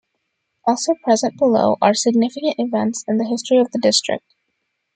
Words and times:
Also 0.65 0.95
present 1.03 1.37
below 1.37 1.77
are 1.79 1.93
significant 1.93 2.55
events 2.57 3.05
in 3.07 3.19
the 3.19 3.23
history 3.29 3.57
of 3.59 3.69
the 3.69 3.77
district. 3.77 4.25